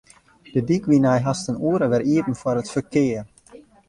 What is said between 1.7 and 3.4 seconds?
wer iepen foar it ferkear.